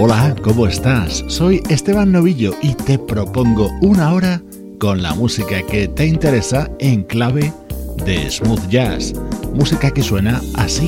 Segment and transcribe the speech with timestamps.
[0.00, 1.24] Hola, ¿cómo estás?
[1.26, 4.40] Soy Esteban Novillo y te propongo una hora
[4.78, 7.52] con la música que te interesa en clave
[8.04, 9.12] de smooth jazz,
[9.52, 10.86] música que suena así.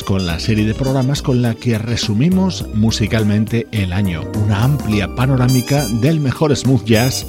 [0.00, 5.86] Con la serie de programas con la que resumimos musicalmente el año, una amplia panorámica
[6.00, 7.26] del mejor smooth jazz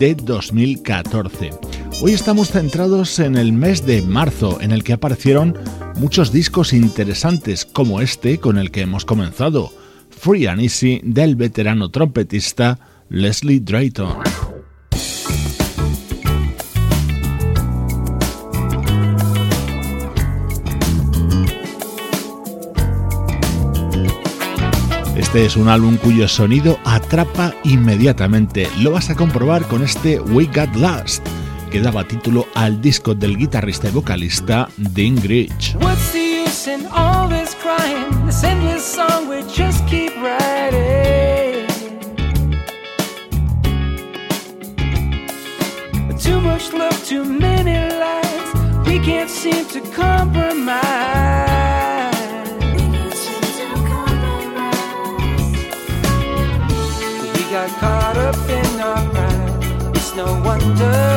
[0.00, 1.50] de 2014.
[2.02, 5.56] Hoy estamos centrados en el mes de marzo, en el que aparecieron
[5.94, 9.70] muchos discos interesantes como este con el que hemos comenzado,
[10.10, 14.31] Free and Easy del veterano trompetista Leslie Drayton.
[25.32, 28.68] Este es un álbum cuyo sonido atrapa inmediatamente.
[28.80, 31.26] Lo vas a comprobar con este We Got Last,
[31.70, 35.74] que daba título al disco del guitarrista y vocalista Dean Grich.
[60.90, 61.11] never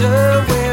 [0.00, 0.67] wonder where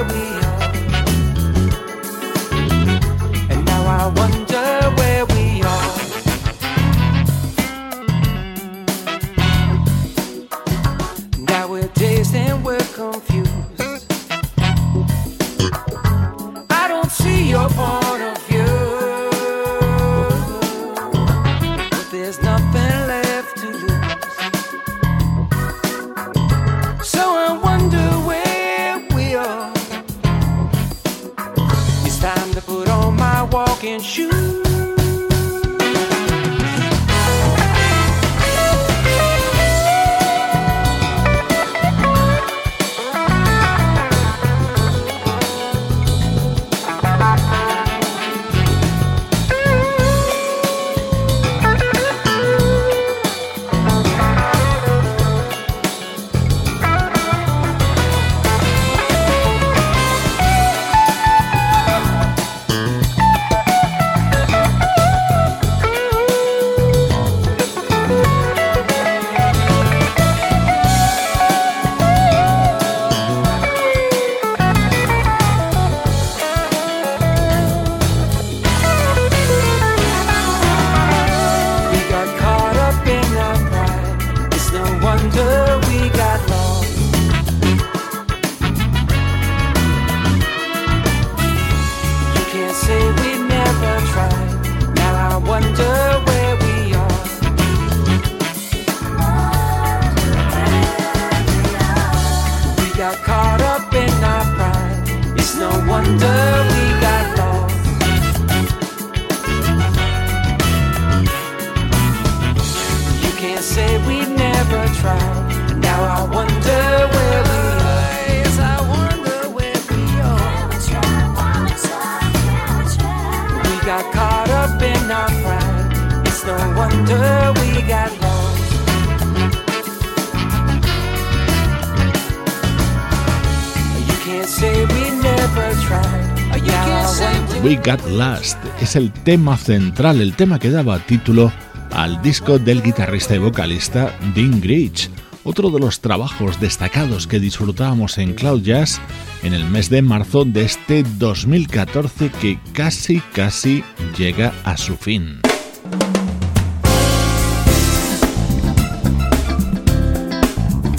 [137.85, 141.51] Got Last es el tema central, el tema que daba título
[141.91, 145.11] al disco del guitarrista y vocalista Dean Grich,
[145.43, 148.99] otro de los trabajos destacados que disfrutábamos en Cloud Jazz
[149.43, 153.83] en el mes de marzo de este 2014 que casi casi
[154.17, 155.44] llega a su fin.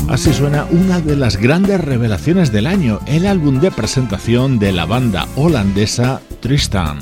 [0.08, 4.86] Así suena una de las grandes revelaciones del año, el álbum de presentación de la
[4.86, 6.98] banda holandesa Tristan.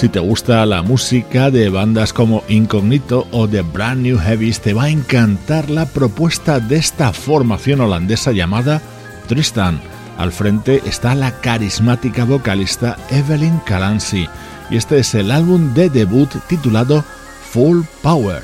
[0.00, 4.72] Si te gusta la música de bandas como Incognito o The Brand New Heavies, te
[4.72, 8.80] va a encantar la propuesta de esta formación holandesa llamada
[9.28, 9.78] Tristan.
[10.16, 14.26] Al frente está la carismática vocalista Evelyn Calancy
[14.70, 17.04] y este es el álbum de debut titulado
[17.50, 18.42] Full Power.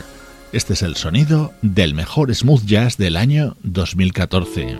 [0.52, 4.76] Este es el sonido del mejor smooth jazz del año 2014.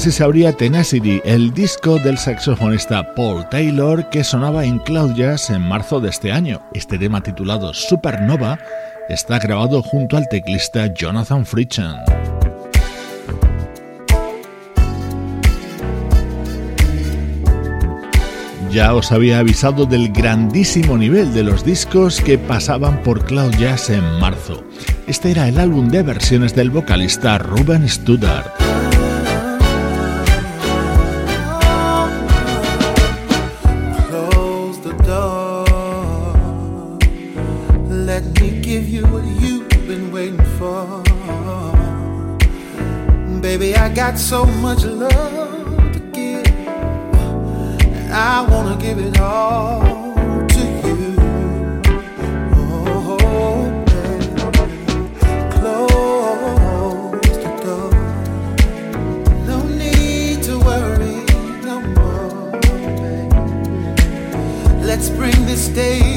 [0.00, 5.50] Así se abría Tenacity, el disco del saxofonista Paul Taylor que sonaba en Cloud Jazz
[5.50, 6.62] en marzo de este año.
[6.72, 8.58] Este tema titulado Supernova
[9.10, 11.96] está grabado junto al teclista Jonathan Fritchen.
[18.70, 23.90] Ya os había avisado del grandísimo nivel de los discos que pasaban por Cloud Jazz
[23.90, 24.64] en marzo.
[25.06, 28.69] Este era el álbum de versiones del vocalista Ruben Studdard.
[44.00, 46.46] Got so much love to give.
[46.46, 49.82] And I wanna give it all
[50.54, 51.16] to you.
[52.56, 54.26] Oh, baby,
[55.54, 57.92] close the door.
[59.50, 61.18] No need to worry
[61.68, 63.36] no more, baby.
[64.82, 66.09] Let's bring this day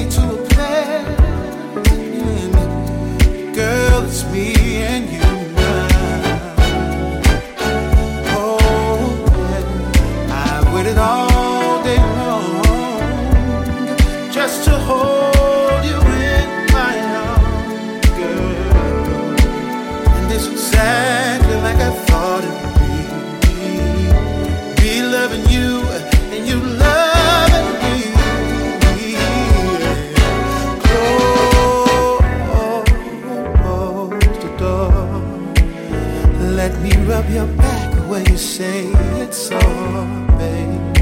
[38.37, 38.87] say
[39.21, 40.05] it's all,
[40.37, 40.99] baby.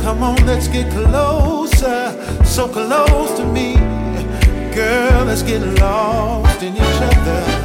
[0.00, 3.74] Come on, let's get closer, so close to me.
[4.74, 7.59] Girl, let's get lost in each other.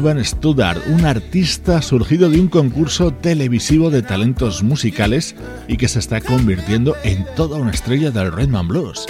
[0.00, 5.34] Studdard, un artista surgido de un concurso televisivo de talentos musicales
[5.68, 9.04] y que se está convirtiendo en toda una estrella del Redman Blues.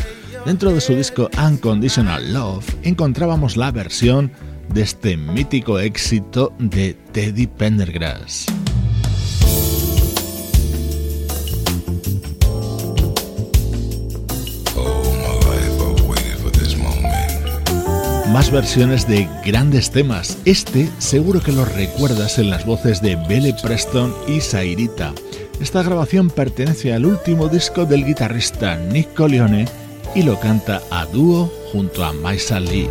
[0.45, 4.33] Dentro de su disco Unconditional Love encontrábamos la versión
[4.75, 8.47] de este mítico éxito de Teddy Pendergrass.
[18.31, 20.39] Más versiones de grandes temas.
[20.45, 25.13] Este seguro que lo recuerdas en las voces de Belle Preston y Sairita.
[25.61, 29.67] Esta grabación pertenece al último disco del guitarrista Nick Coleone
[30.15, 32.89] y lo canta a dúo junto a Maisa Lee.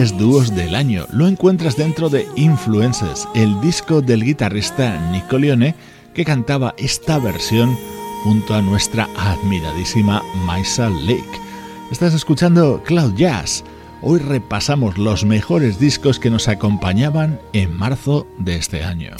[0.00, 1.04] Grandes dúos del año.
[1.12, 5.74] Lo encuentras dentro de Influences, el disco del guitarrista Nico Leone
[6.14, 7.76] que cantaba esta versión
[8.24, 11.38] junto a nuestra admiradísima Maisa Lake.
[11.90, 13.62] Estás escuchando Cloud Jazz.
[14.00, 19.10] Hoy repasamos los mejores discos que nos acompañaban en marzo de este año.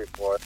[0.00, 0.38] before.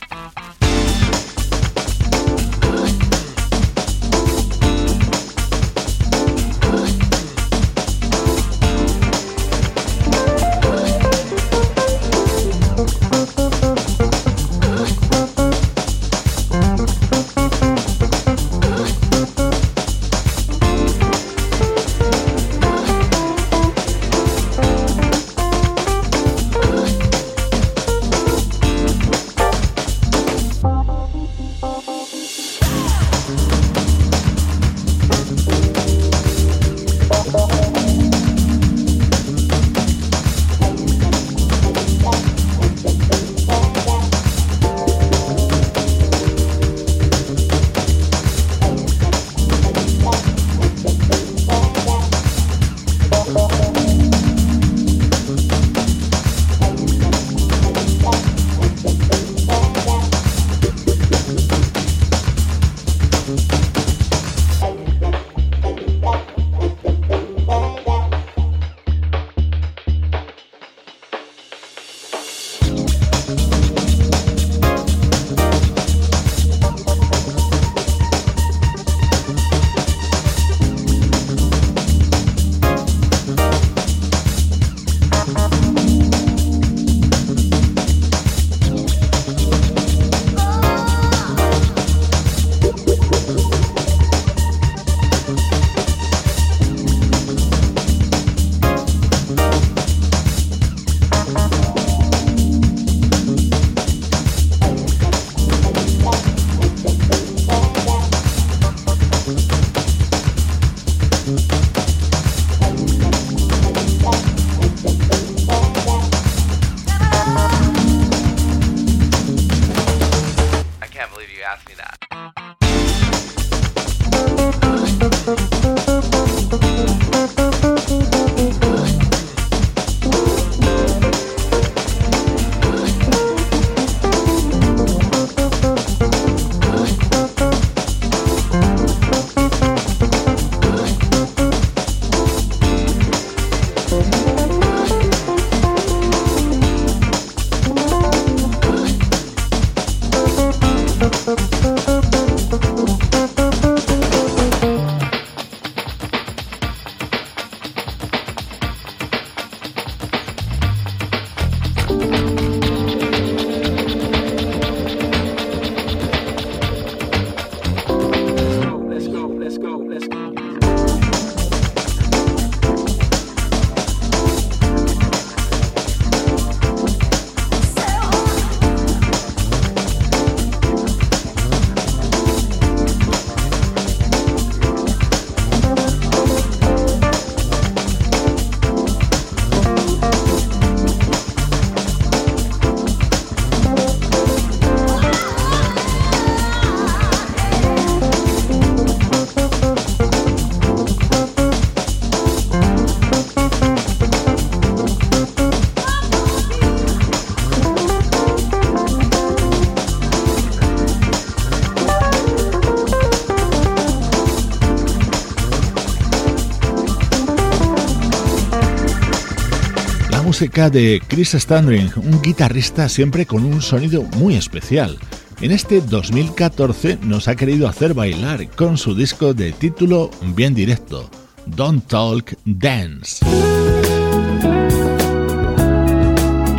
[220.35, 224.99] Música de Chris Standring, un guitarrista siempre con un sonido muy especial.
[225.41, 231.09] En este 2014 nos ha querido hacer bailar con su disco de título bien directo,
[231.47, 233.25] Don't Talk Dance.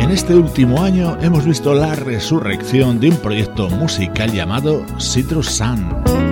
[0.00, 6.25] En este último año hemos visto la resurrección de un proyecto musical llamado Citrus Sun.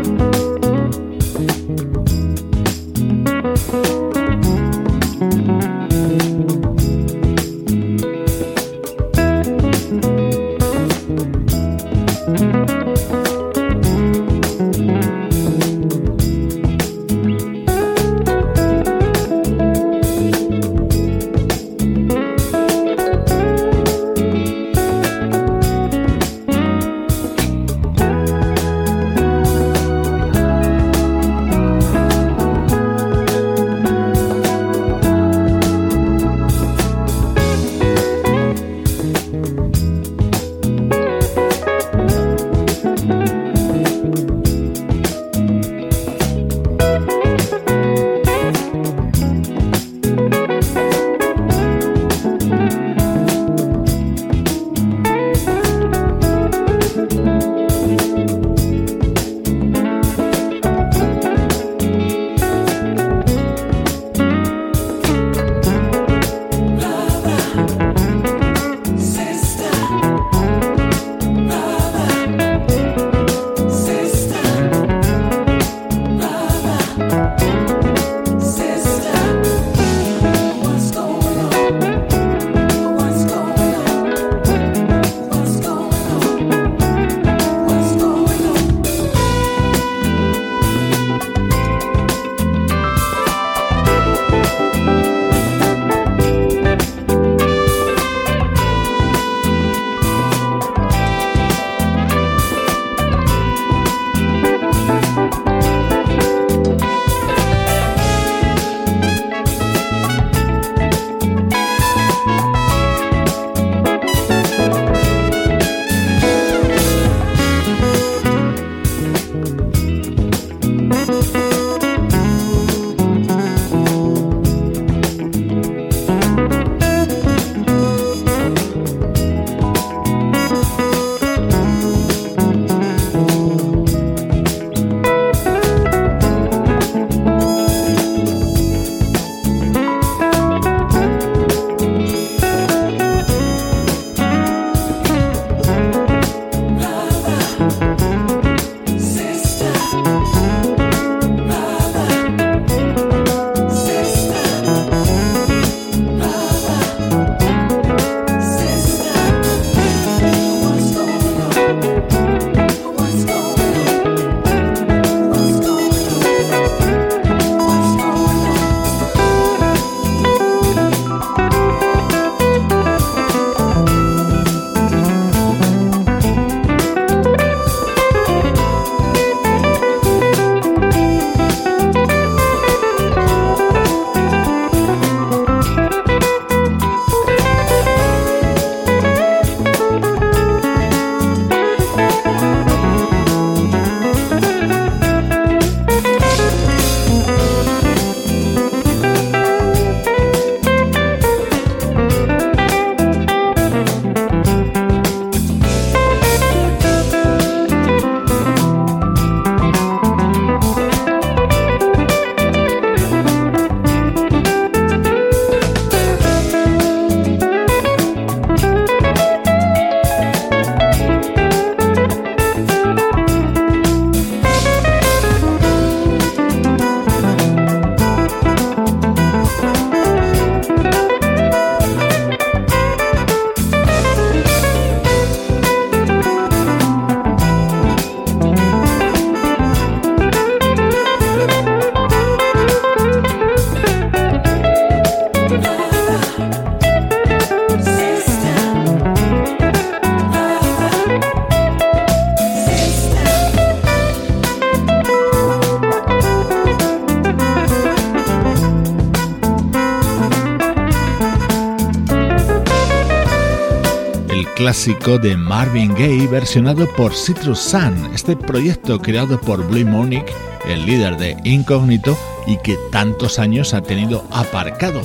[264.64, 270.32] Clásico de Marvin Gaye versionado por Citrus Sun, este proyecto creado por Blue Monique,
[270.66, 275.02] el líder de Incognito y que tantos años ha tenido aparcado.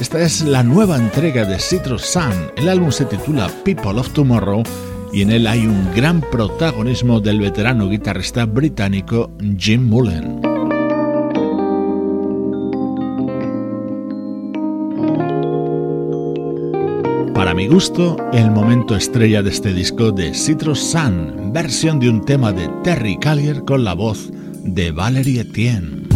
[0.00, 2.50] Esta es la nueva entrega de Citrus Sun.
[2.56, 4.64] El álbum se titula People of Tomorrow
[5.12, 10.37] y en él hay un gran protagonismo del veterano guitarrista británico Jim Mullen.
[17.68, 22.68] Gusto, el momento estrella de este disco de Citrus Sun, versión de un tema de
[22.82, 24.30] Terry Callier con la voz
[24.62, 26.08] de Valerie Etienne.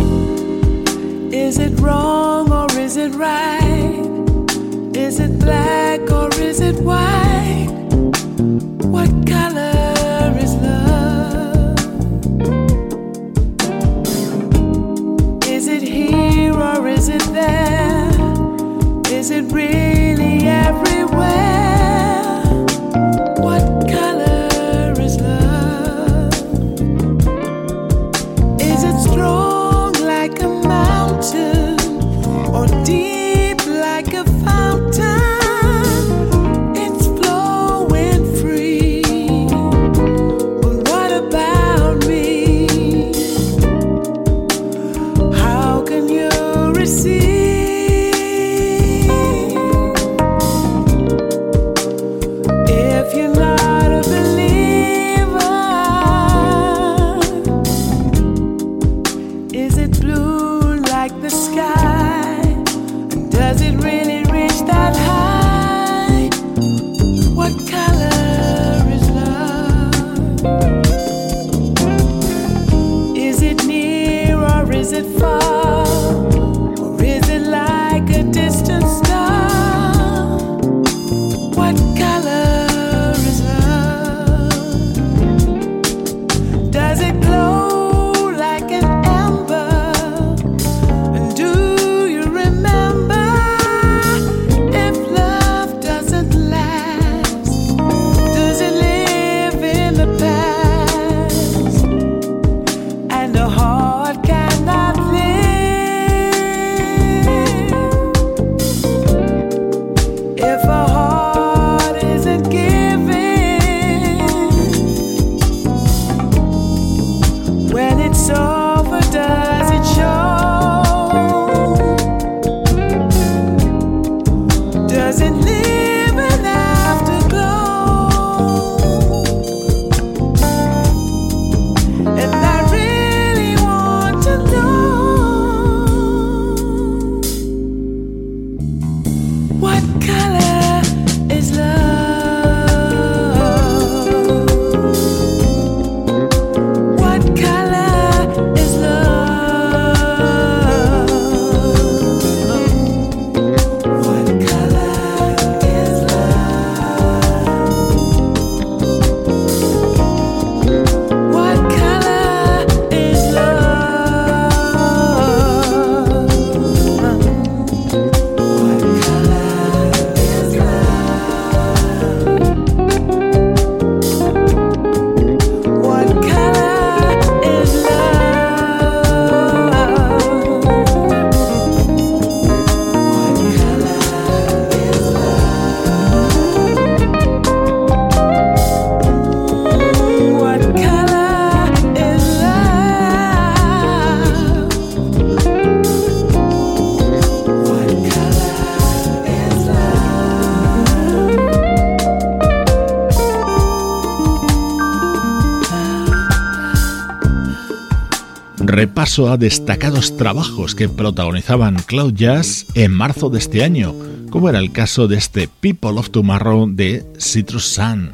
[209.02, 213.92] Paso a destacados trabajos que protagonizaban Cloud Jazz en marzo de este año,
[214.30, 218.12] como era el caso de este People of Tomorrow de Citrus Sun.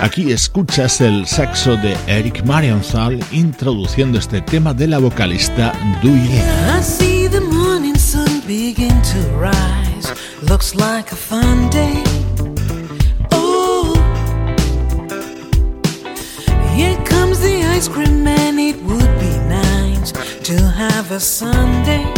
[0.00, 6.40] Aquí escuchas el saxo de Eric Marienthal introduciendo este tema de la vocalista Dewey.
[17.78, 20.10] Ice cream and it would be nice
[20.42, 22.17] to have a Sunday.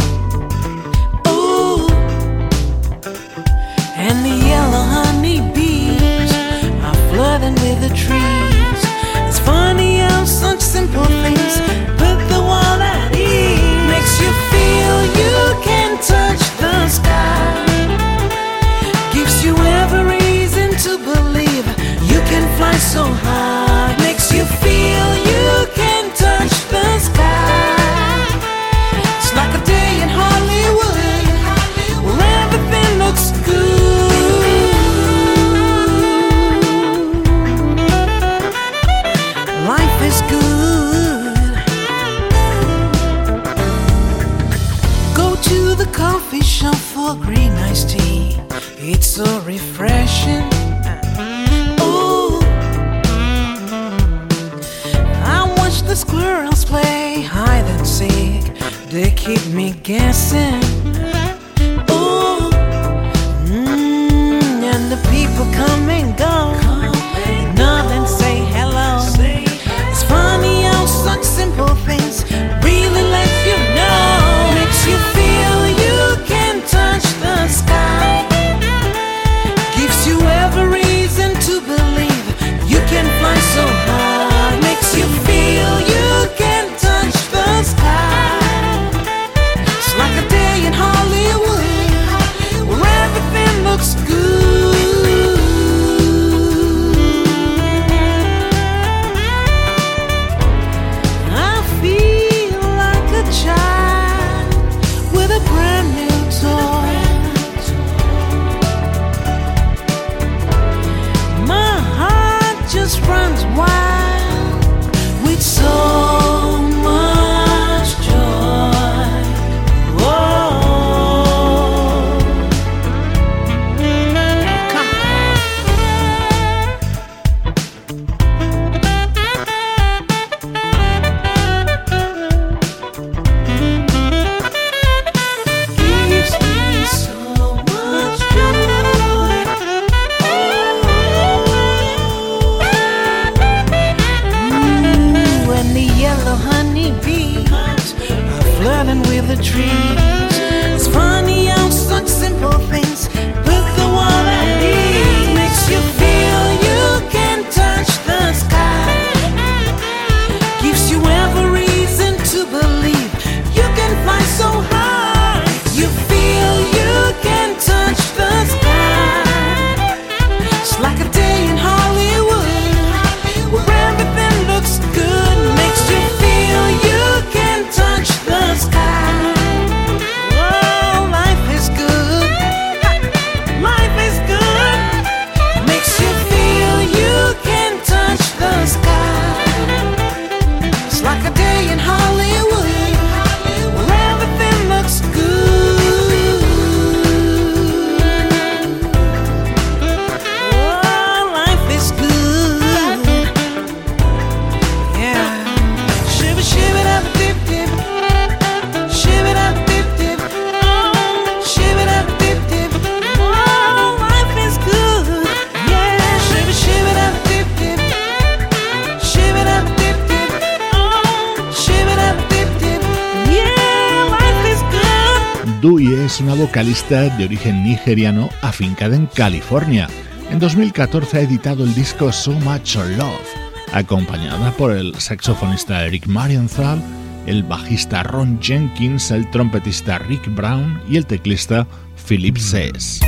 [226.91, 229.87] de origen nigeriano afincada en California.
[230.29, 233.27] En 2014 ha editado el disco So Much Love,
[233.71, 236.81] acompañada por el saxofonista Eric Marienthal,
[237.27, 241.65] el bajista Ron Jenkins, el trompetista Rick Brown y el teclista
[242.07, 243.00] Philip Sess.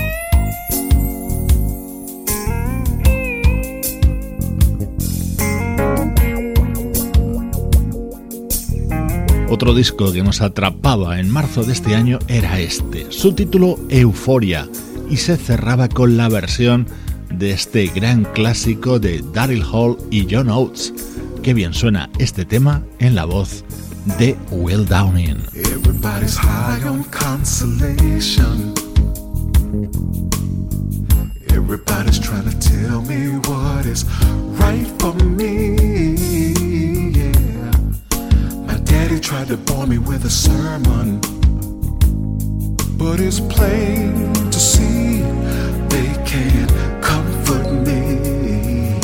[9.53, 14.67] Otro disco que nos atrapaba en marzo de este año era este, su título Euforia,
[15.11, 16.87] y se cerraba con la versión
[17.29, 20.91] de este gran clásico de Daryl Hall y John Oates.
[21.43, 23.63] Qué bien suena este tema en la voz
[24.17, 25.37] de Will Downing.
[25.53, 28.73] Everybody's high on consolation.
[31.49, 34.03] Everybody's trying to tell me what is
[34.57, 36.72] right for me.
[39.33, 41.19] tried to bore me with a sermon,
[42.99, 45.21] but it's plain to see
[45.89, 46.71] they can't
[47.01, 48.99] comfort me.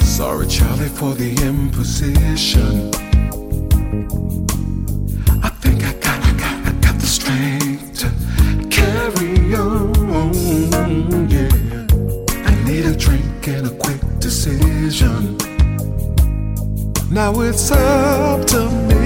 [0.00, 3.05] Sorry, Charlie, for the imposition.
[17.16, 19.05] Now it's up to me.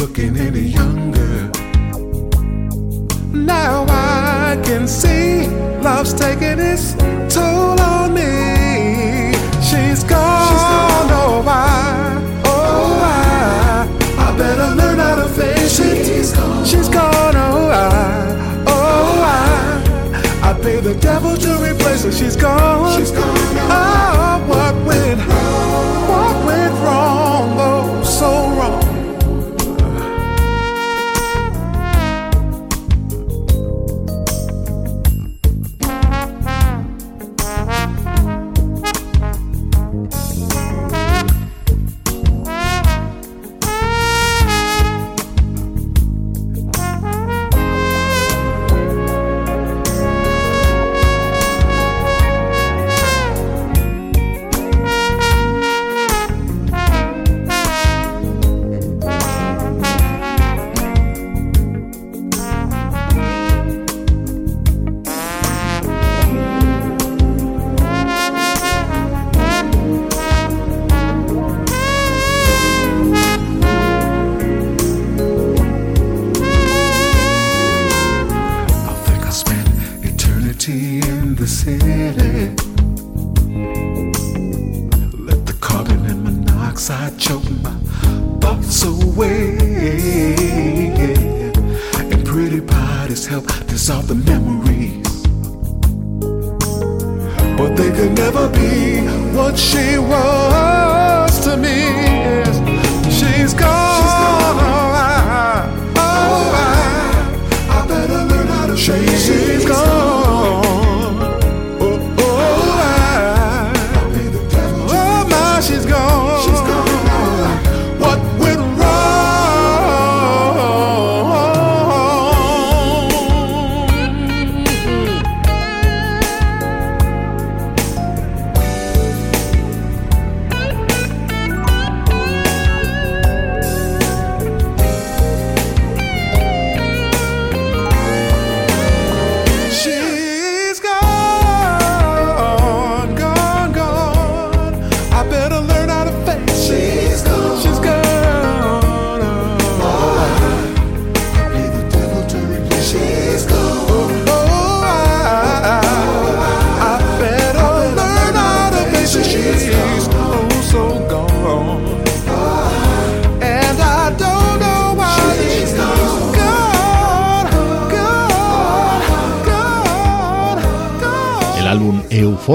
[0.00, 1.50] Looking any younger.
[3.34, 5.46] Now I can see
[5.82, 6.94] love's taking its
[7.34, 9.34] toll on me.
[9.68, 10.48] She's gone.
[10.48, 11.10] She's gone.
[11.22, 16.06] Oh, I, oh, I, I better learn how to face it.
[16.06, 16.64] She's gone.
[16.64, 17.36] She's gone.
[17.36, 22.12] Oh, I, oh, I, I pay the devil to replace her.
[22.12, 22.98] She's gone.
[22.98, 23.26] She's gone.
[23.26, 25.20] Oh, ah, what went?
[26.10, 27.48] What went wrong?
[27.60, 28.59] Oh, so wrong.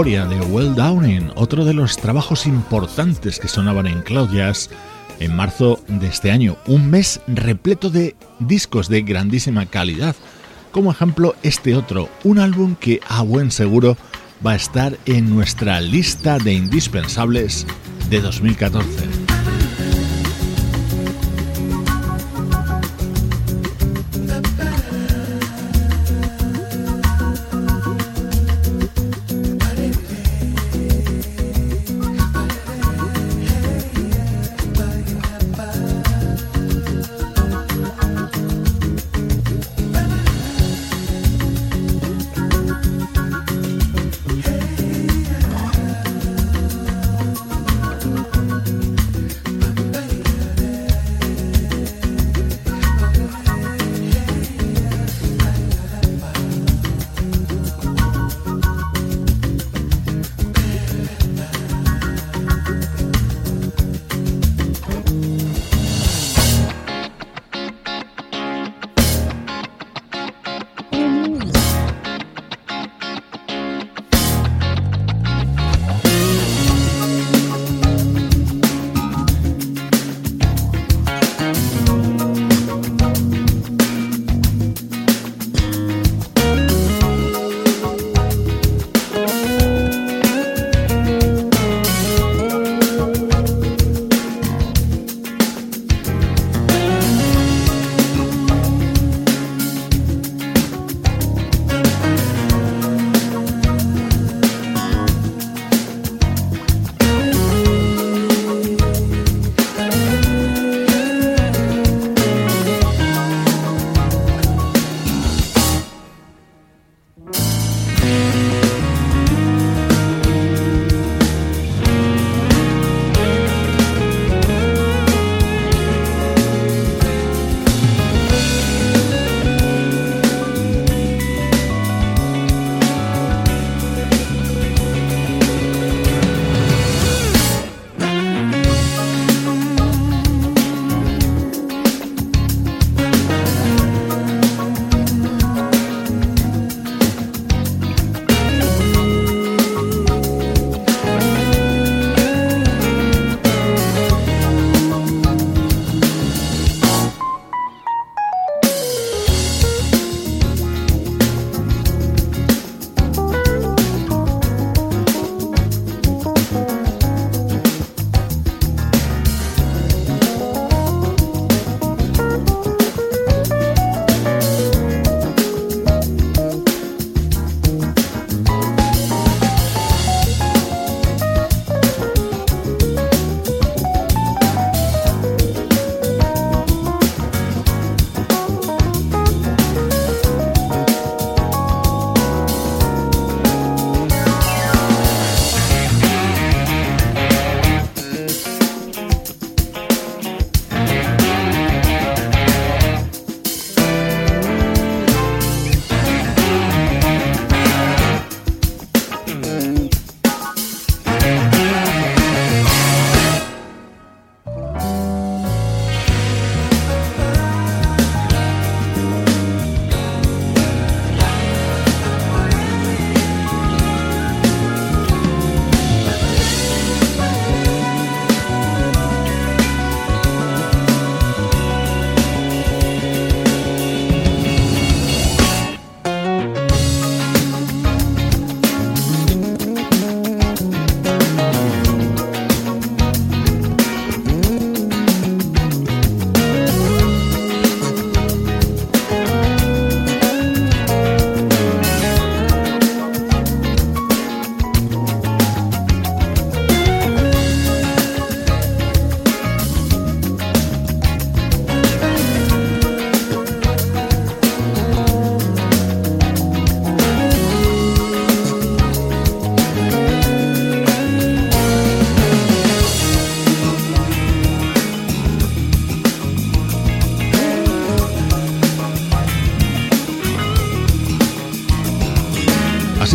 [0.05, 4.69] De Well Downing, otro de los trabajos importantes que sonaban en Cloud Jazz
[5.19, 6.57] en marzo de este año.
[6.67, 10.15] Un mes repleto de discos de grandísima calidad.
[10.71, 13.97] Como ejemplo, este otro, un álbum que a buen seguro
[14.45, 17.65] va a estar en nuestra lista de indispensables
[18.07, 19.24] de 2014.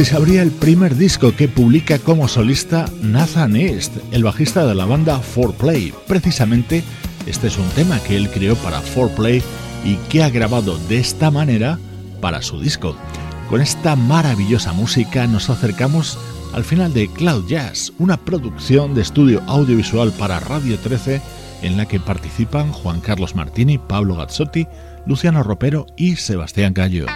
[0.05, 4.87] Se abría el primer disco que publica como solista Nathan East, el bajista de la
[4.87, 5.95] banda 4Play.
[6.09, 6.83] Precisamente
[7.27, 9.41] este es un tema que él creó para 4Play
[9.85, 11.79] y que ha grabado de esta manera
[12.21, 12.97] para su disco.
[13.49, 16.19] Con esta maravillosa música nos acercamos
[16.55, 21.21] al final de Cloud Jazz, una producción de estudio audiovisual para Radio 13
[21.63, 24.67] en la que participan Juan Carlos Martini, Pablo Gazzotti,
[25.07, 27.07] Luciano Ropero y Sebastián Gallo.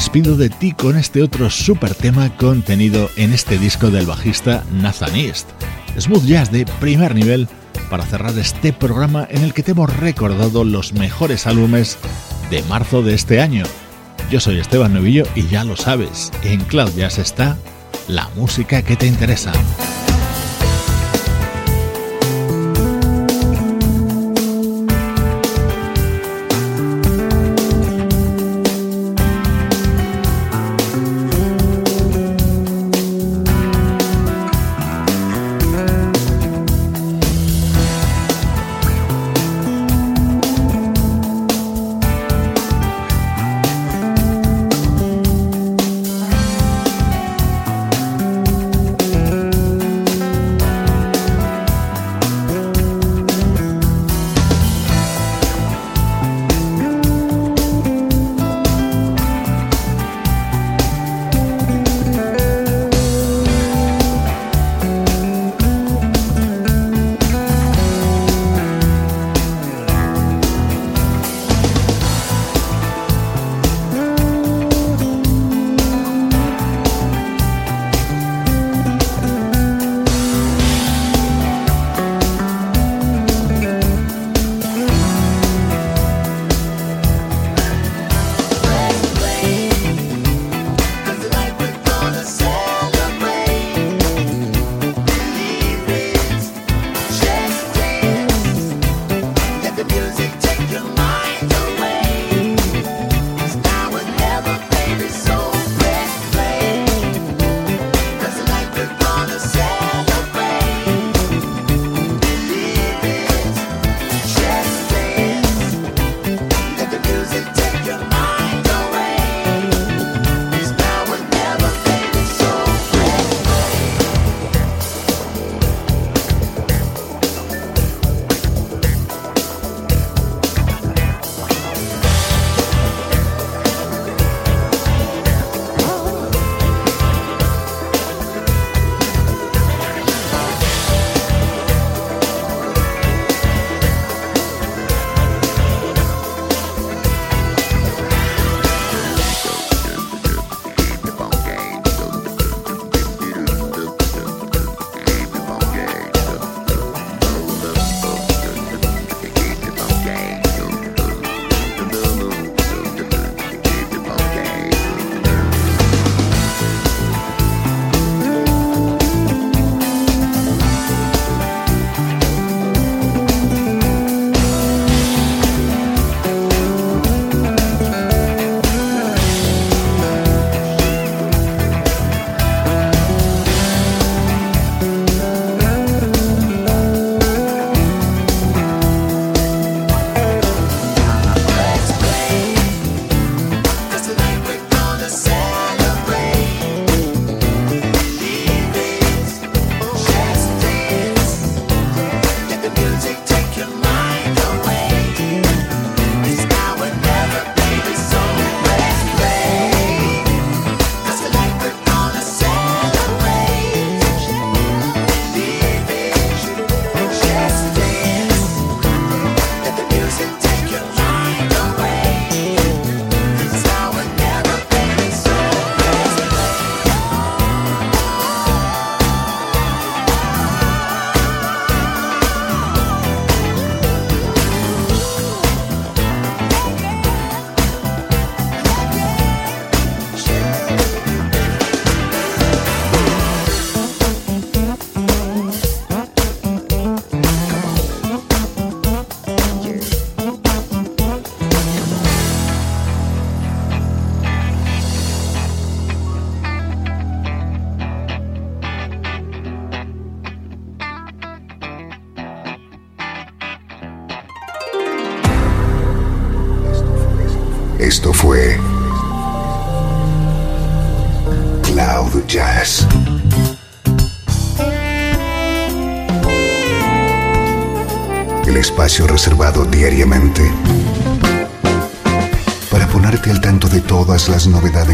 [0.00, 5.14] Despido de ti con este otro super tema contenido en este disco del bajista Nathan
[5.14, 5.46] East.
[5.98, 7.46] Smooth jazz de primer nivel
[7.90, 11.98] para cerrar este programa en el que te hemos recordado los mejores álbumes
[12.48, 13.64] de marzo de este año.
[14.30, 17.58] Yo soy Esteban Novillo y ya lo sabes, en Cloud Jazz está
[18.08, 19.52] la música que te interesa.